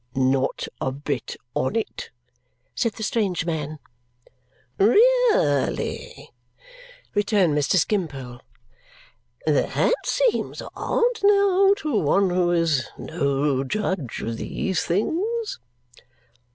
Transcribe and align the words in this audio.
"Not 0.15 0.67
a 0.81 0.91
bit 0.91 1.35
on 1.53 1.75
it," 1.75 2.09
said 2.73 2.93
the 2.93 3.03
strange 3.03 3.45
man. 3.45 3.77
"Really?" 4.79 6.31
returned 7.13 7.55
Mr. 7.55 7.75
Skimpole. 7.75 8.41
"That 9.45 9.93
seems 10.05 10.63
odd, 10.75 11.21
now, 11.23 11.75
to 11.77 11.93
one 11.95 12.31
who 12.31 12.49
is 12.51 12.87
no 12.97 13.63
judge 13.63 14.23
of 14.23 14.37
these 14.37 14.83
things!" 14.83 15.59